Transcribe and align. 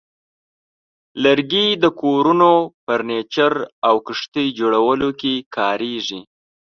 لرګي 1.23 1.67
د 1.83 1.85
کورونو، 2.01 2.51
فرنیچر، 2.83 3.53
او 3.87 3.95
کښتۍ 4.05 4.47
جوړولو 4.59 5.09
کې 5.19 5.33
کارېږي. 5.55 6.21